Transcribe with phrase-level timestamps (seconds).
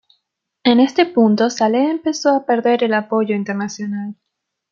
[0.63, 4.15] En este punto, Saleh empezó a perder el apoyo internacional.